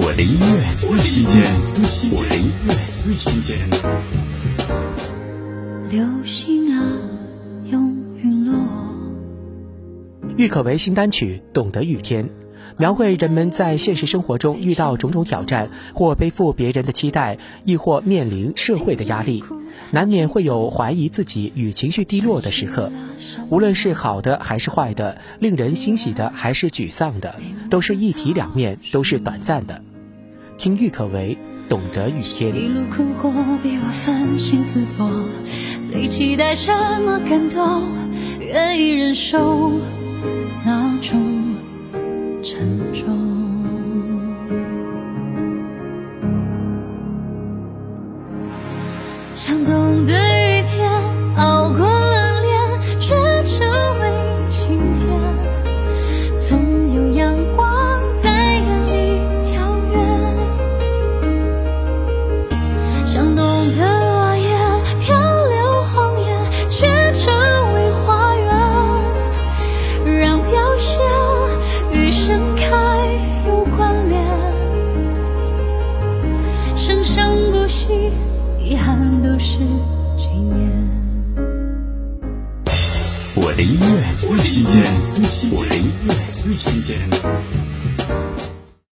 [0.00, 1.42] 我的音乐最新鲜，
[2.12, 3.58] 我的音乐最新鲜。
[5.90, 6.84] 流星啊，
[7.64, 8.54] 用陨落。
[10.36, 12.26] 郁可唯新单曲《懂得雨天》，
[12.76, 19.42] 描绘人们在现实生活中遇到种种挑战，或背负别人的期待，亦或面临社会的压力，
[19.90, 22.92] 难免会有怀疑自己与情绪低落的时刻。
[23.50, 29.82] 无论是好的还是坏的，令人欣喜的还是沮丧的，都是一体两面，都是短暂的。
[30.58, 31.38] 听郁可唯
[31.70, 32.52] 《懂得遇见》。
[32.52, 33.30] 一路困惑，
[33.62, 35.08] 逼我烦心思索，
[35.84, 37.84] 最期待什么感动？
[38.40, 39.70] 愿意忍受
[40.64, 41.16] 那种
[42.42, 43.06] 沉重。
[49.36, 50.12] 想懂得
[76.88, 77.90] 生生不息，
[78.58, 79.58] 遗憾都是
[80.16, 80.72] 纪念。
[83.34, 84.82] 我的音乐最新鲜，
[85.52, 86.98] 我的音乐最新鲜。